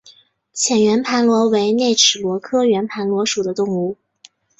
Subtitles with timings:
[0.51, 3.99] 浅圆盘螺为内齿螺科圆盘螺属的动物。